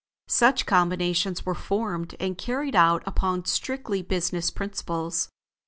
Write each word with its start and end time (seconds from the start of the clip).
Such 0.27 0.65
combinations 0.65 1.45
were 1.45 1.53
formed 1.53 2.15
and 2.19 2.35
carried 2.35 2.75
out 2.75 3.03
upon 3.05 3.45
strictly 3.45 4.01
business 4.01 4.49
principles. 4.49 5.29